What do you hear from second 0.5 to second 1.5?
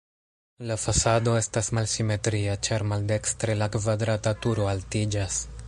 La fasado